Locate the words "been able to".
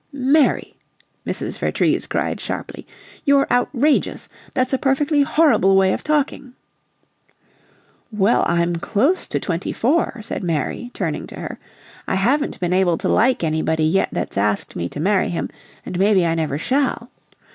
12.59-13.09